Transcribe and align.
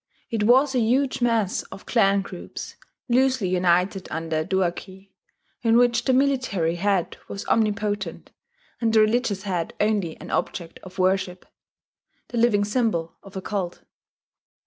It 0.31 0.45
was 0.45 0.73
a 0.73 0.79
huge 0.79 1.21
mass 1.21 1.61
of 1.65 1.85
clan 1.85 2.23
groups, 2.23 2.75
loosely 3.07 3.49
united 3.49 4.07
under 4.09 4.39
a 4.39 4.43
duarchy, 4.43 5.13
in 5.61 5.77
which 5.77 6.05
the 6.05 6.11
military 6.13 6.77
head 6.77 7.17
was 7.27 7.45
omnipotent, 7.45 8.31
and 8.79 8.91
the 8.91 8.99
religious 9.01 9.43
head 9.43 9.75
only 9.79 10.19
an 10.19 10.31
object 10.31 10.79
of 10.81 10.97
worship, 10.97 11.45
the 12.29 12.39
living 12.39 12.65
symbol 12.65 13.17
of 13.21 13.35
a 13.37 13.43
cult. 13.43 13.83